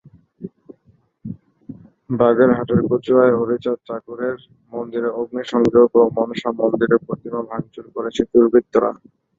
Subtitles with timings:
[2.09, 4.35] বাগেরহাটের কচুয়ায় হরিচাঁদ ঠাকুরের
[4.73, 8.91] মন্দিরে অগ্নিসংযোগ এবং মনসামন্দিরে প্রতিমা ভাঙচুর করেছে দুর্বৃত্তরা।